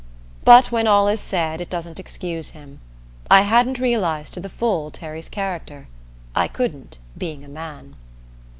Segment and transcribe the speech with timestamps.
[0.43, 2.79] But when all is said, it doesn't excuse him.
[3.29, 5.87] I hadn't realized to the full Terry's character
[6.35, 7.93] I couldn't, being a man.